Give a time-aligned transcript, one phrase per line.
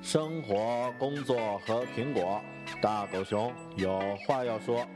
[0.00, 2.40] 生活、工作和苹果，
[2.80, 4.86] 大狗熊有话要说。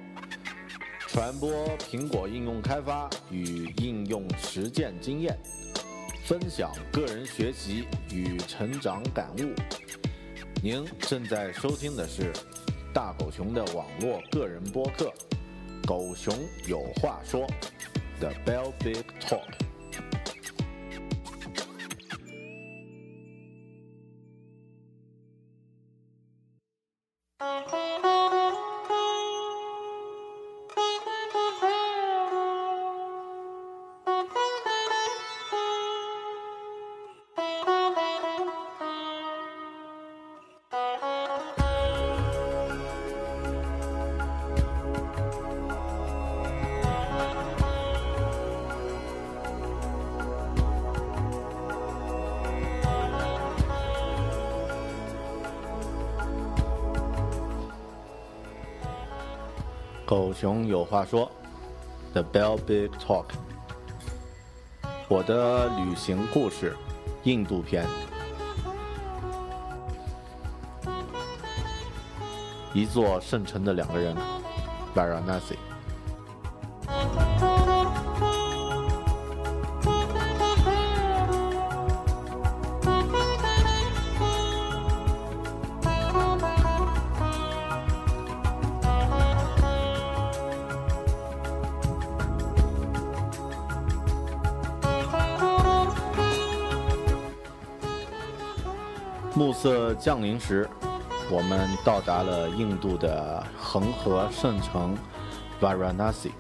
[1.08, 5.36] 传播苹果应用开发与应用实践经验，
[6.24, 9.52] 分享个人学习与成长感悟。
[10.62, 12.32] 您正在收听的是
[12.94, 15.12] 大狗熊的网络个人播客
[15.86, 16.34] 《狗熊
[16.66, 17.46] 有话说》
[18.18, 19.61] The Bell Big Talk。
[60.12, 61.32] 狗熊有话说
[62.12, 63.24] ，The Bell Big Talk，
[65.08, 66.76] 我的旅行故事，
[67.22, 67.86] 印度篇，
[72.74, 74.14] 一座圣城的两个人
[74.94, 75.71] ，Varanasi。
[99.34, 100.68] 暮色降临时，
[101.30, 104.94] 我们到达了印度的恒河圣城
[105.58, 106.32] Varanasi。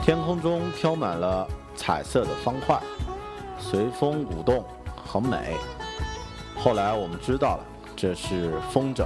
[0.00, 2.80] 天空中飘满了彩色的方块，
[3.58, 4.64] 随风舞动，
[5.04, 5.56] 很美。
[6.56, 7.64] 后来我们知道了，
[7.96, 9.04] 这是风筝。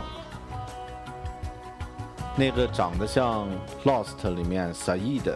[2.37, 3.47] 那个长得像
[3.84, 5.34] 《Lost》里面 saed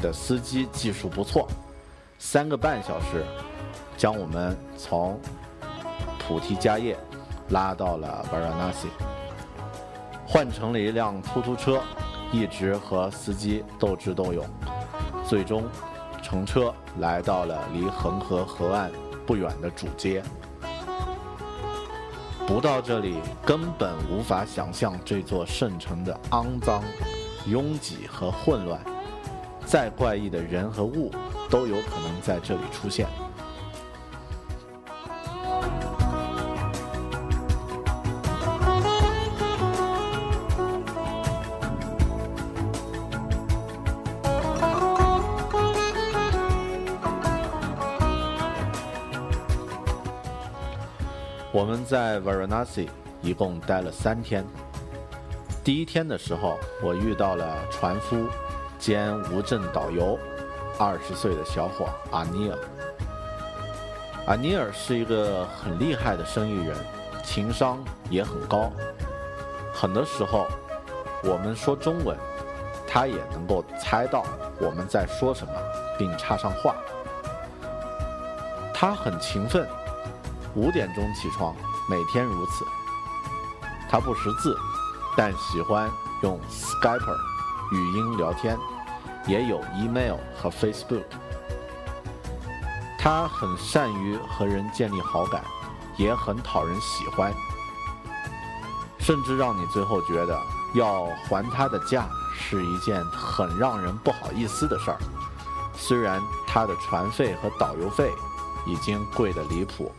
[0.00, 1.46] 的司机技术不错，
[2.18, 3.24] 三个半小时
[3.96, 5.20] 将我们从。
[6.26, 6.96] 菩提迦叶
[7.50, 8.88] 拉到了 Varanasi，
[10.26, 11.80] 换成了一辆出租车，
[12.32, 14.44] 一直和司机斗智斗勇，
[15.28, 15.64] 最终
[16.22, 18.90] 乘车来到了离恒河河岸
[19.26, 20.22] 不远的主街。
[22.46, 26.82] 不到这里，根本无法想象这座圣城的肮脏、
[27.46, 28.80] 拥挤和混乱。
[29.66, 31.10] 再怪异的人和物
[31.48, 33.06] 都有可能在这里出现。
[51.64, 52.90] 我们在 Varanasi
[53.22, 54.44] 一共待了三天。
[55.64, 58.26] 第一天的时候，我遇到了船夫
[58.78, 60.18] 兼无证导游，
[60.78, 62.58] 二十岁的小伙阿尼尔。
[64.26, 66.76] 阿尼尔是一个很厉害的生意人，
[67.24, 68.70] 情商也很高。
[69.72, 70.46] 很多时候，
[71.22, 72.14] 我们说中文，
[72.86, 74.22] 他也能够猜到
[74.60, 75.52] 我们在说什么，
[75.96, 76.76] 并插上话。
[78.74, 79.66] 他很勤奋。
[80.54, 81.54] 五点钟起床，
[81.88, 82.64] 每天如此。
[83.90, 84.56] 他不识字，
[85.16, 85.90] 但喜欢
[86.22, 87.16] 用 Skype
[87.72, 88.56] 语音聊天，
[89.26, 91.04] 也有 email 和 Facebook。
[92.98, 95.44] 他很善于和人建立好感，
[95.96, 97.32] 也很讨人喜欢，
[98.98, 100.40] 甚至让你最后觉得
[100.74, 104.98] 要还他的价是一件很让人不好意思的事儿。
[105.74, 108.12] 虽然他的船费和导游费
[108.66, 109.92] 已经贵得离谱。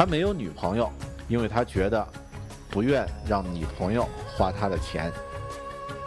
[0.00, 0.90] 他没有女朋友，
[1.28, 2.08] 因为他觉得
[2.70, 5.12] 不愿让女朋友花他的钱，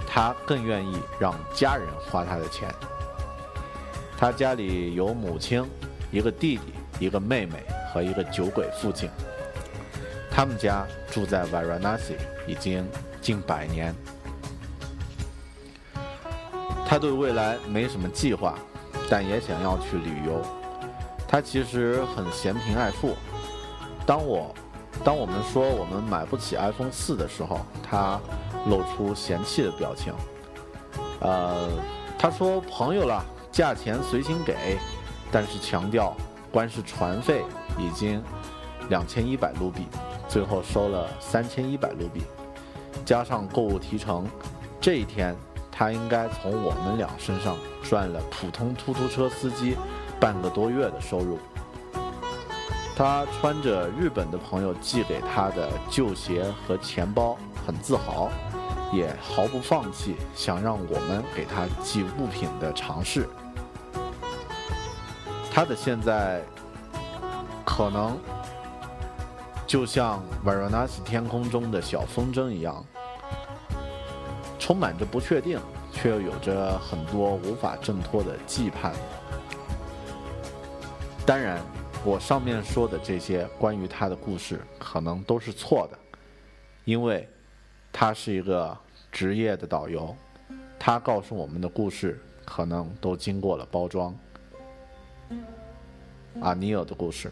[0.07, 2.67] 他更愿意让家人花他的钱。
[4.17, 5.63] 他家里有母亲、
[6.09, 7.63] 一个弟弟、一个妹妹
[7.93, 9.07] 和一个酒鬼父亲。
[10.31, 12.15] 他们家住在 Varanasi
[12.47, 12.83] 已经
[13.21, 13.93] 近百年。
[16.87, 18.57] 他对未来没什么计划，
[19.07, 20.41] 但也想要去旅游。
[21.27, 23.15] 他其实很嫌贫爱富。
[24.05, 24.53] 当我，
[25.03, 28.19] 当我们说我们买不起 iPhone 四的时候，他
[28.67, 30.13] 露出嫌弃的表情。
[31.21, 31.69] 呃，
[32.19, 34.77] 他说朋友了，价钱随心给，
[35.31, 36.13] 但是强调
[36.51, 37.43] 光是船费
[37.77, 38.21] 已经
[38.89, 39.87] 两千一百卢比，
[40.27, 42.23] 最后收了三千一百卢比，
[43.05, 44.27] 加上购物提成，
[44.81, 45.33] 这一天
[45.71, 49.77] 他应该从我们俩身上赚了普通出租车司机
[50.19, 51.39] 半个多月的收入。
[52.95, 57.35] 他穿着日本的朋友寄给他的旧鞋和钱包，
[57.65, 58.29] 很自豪，
[58.93, 63.27] 也毫不放弃想让我们给他寄物品的尝试。
[65.51, 66.43] 他的现在
[67.65, 68.15] 可能
[69.65, 72.85] 就像 Varanasi 天空中的小风筝一样，
[74.59, 75.59] 充满着不确定，
[75.91, 78.91] 却又有着很多无法挣脱的羁绊。
[81.25, 81.59] 当然。
[82.05, 85.97] 我上面说的这些关于他的故事，可能都是错的，
[86.83, 87.27] 因为
[87.93, 88.77] 他是一个
[89.09, 90.13] 职业的导游，
[90.77, 94.13] 他告诉我们的故事可能都经过了包装。
[96.41, 97.31] 阿尼尔的故事。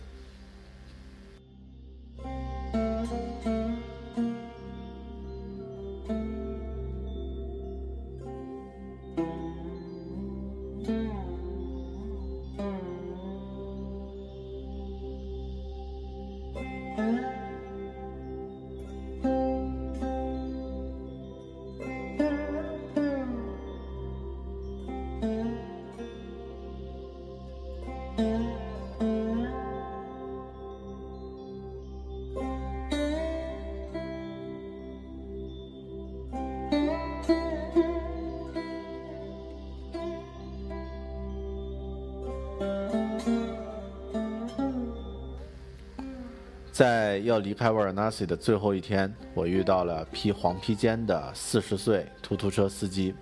[46.71, 53.13] 在要离开瓦尔纳西的最后一天，我遇到了披黄披肩的四十岁出租车司机。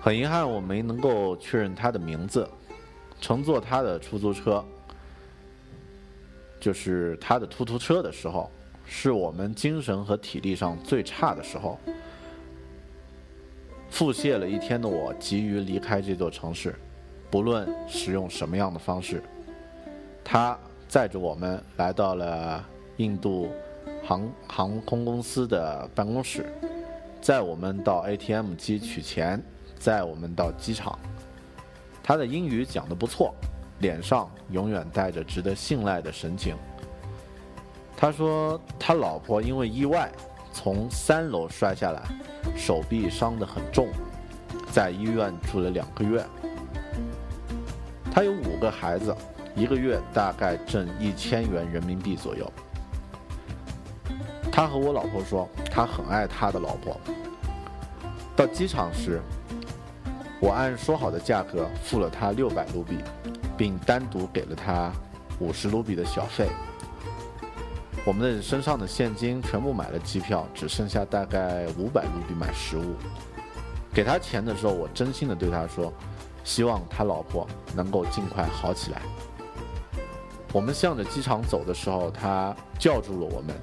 [0.00, 2.48] 很遗憾，我没能够确认他的名字。
[3.20, 4.64] 乘坐他的出租车，
[6.58, 8.50] 就是他的突突车的时候，
[8.86, 11.78] 是我们精神和体力上最差的时候。
[13.90, 16.74] 腹泻了一天的我，急于离开这座城市，
[17.30, 19.22] 不论使用什么样的方式。
[20.24, 20.58] 他。
[20.88, 22.64] 载着我们来到了
[22.96, 23.50] 印度
[24.04, 26.46] 航航空公司的办公室，
[27.20, 29.42] 载我们到 ATM 机取钱，
[29.78, 30.96] 载我们到机场。
[32.02, 33.34] 他的英语讲得不错，
[33.80, 36.54] 脸上永远带着值得信赖的神情。
[37.96, 40.10] 他说他老婆因为意外
[40.52, 42.02] 从三楼摔下来，
[42.56, 43.88] 手臂伤得很重，
[44.70, 46.24] 在医院住了两个月。
[48.12, 49.14] 他有五个孩子。
[49.56, 52.52] 一个月大概挣一千元人民币左右。
[54.52, 57.00] 他和我老婆说，他很爱他的老婆。
[58.36, 59.20] 到机场时，
[60.40, 62.98] 我按说好的价格付了他六百卢比，
[63.56, 64.92] 并单独给了他
[65.40, 66.48] 五十卢比的小费。
[68.04, 72.94] 我们的身上的现金全部买了机票，只剩下大概五百卢比买食物。
[73.92, 75.92] 给他钱的时候，我真心的对他说，
[76.44, 79.00] 希望他老婆能够尽快好起来。
[80.56, 83.54] 我们向着机场走的时候，他叫住了我们，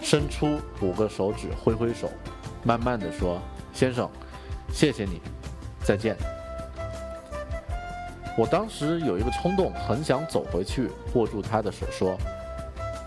[0.00, 2.08] 伸出五个手指挥挥手，
[2.64, 3.38] 慢慢的说
[3.70, 4.08] ：“先生，
[4.72, 5.20] 谢谢你，
[5.84, 6.16] 再见。”
[8.34, 12.16] 我当时有一个冲动，很想走回去握住他的手说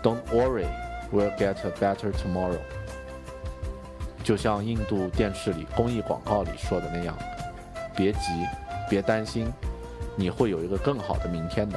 [0.04, 0.68] ：“Don't worry,
[1.12, 2.60] we'll get a better tomorrow。”
[4.22, 7.12] 就像印度电视里公益广告里说的那样
[7.96, 8.20] ：“别急，
[8.88, 9.52] 别担心，
[10.14, 11.76] 你会有一个更好的明天的。”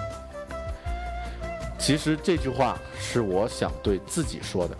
[1.89, 4.77] 其实这句话是我想对自己说的。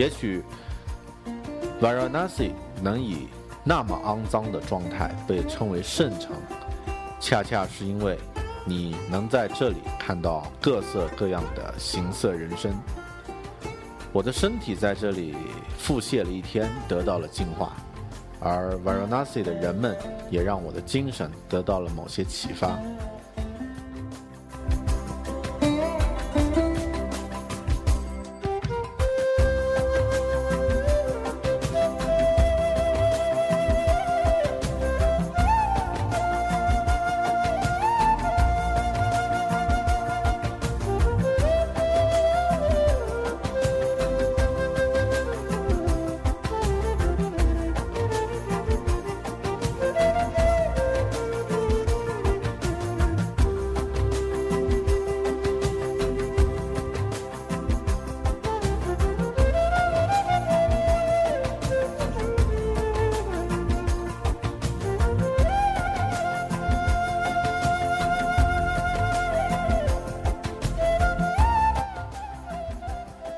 [0.00, 0.42] 也许
[1.78, 2.52] ，Varanasi
[2.82, 3.28] 能以
[3.62, 6.34] 那么肮脏的状态被称为圣城，
[7.20, 8.18] 恰恰是因为
[8.64, 12.72] 你能在这里看到各色各样的形色人生。
[14.10, 15.36] 我的身体在这里
[15.76, 17.76] 腹泻了一天，得到了净化，
[18.40, 19.94] 而 Varanasi 的人们
[20.30, 22.78] 也让我的精神得到了某些启发。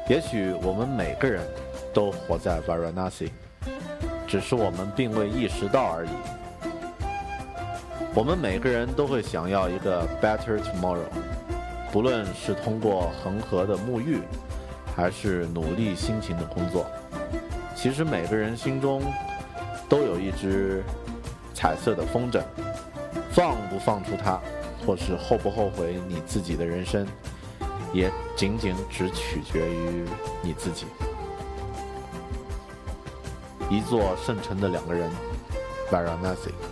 [0.08, 1.46] 也许我们每个人
[1.94, 3.30] 都活在 Varanasi，
[4.26, 6.10] 只是我们并未意识到而已。
[8.14, 11.08] 我们每个人都会想要一个 better tomorrow，
[11.92, 14.18] 不论是通过恒河的沐浴，
[14.94, 16.84] 还是努力辛勤的工作。
[17.74, 19.02] 其实每个人心中
[19.88, 20.82] 都有一只
[21.54, 22.42] 彩色的风筝，
[23.30, 24.38] 放不放出它，
[24.84, 27.06] 或是后不后悔你自己的人生，
[27.92, 30.04] 也仅仅只取决于
[30.42, 30.86] 你自己。
[33.70, 35.10] 一座圣城的两个人
[35.90, 36.71] ，Varanasi。